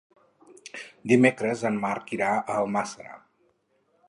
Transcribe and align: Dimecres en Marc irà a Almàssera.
Dimecres 1.11 1.63
en 1.71 1.77
Marc 1.85 2.11
irà 2.19 2.33
a 2.39 2.57
Almàssera. 2.63 3.19